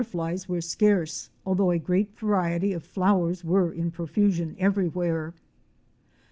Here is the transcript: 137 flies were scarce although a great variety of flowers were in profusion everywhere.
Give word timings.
137 0.01 0.17
flies 0.19 0.49
were 0.49 0.59
scarce 0.61 1.29
although 1.45 1.69
a 1.69 1.77
great 1.77 2.17
variety 2.17 2.73
of 2.73 2.83
flowers 2.83 3.43
were 3.43 3.71
in 3.71 3.91
profusion 3.91 4.55
everywhere. 4.57 5.31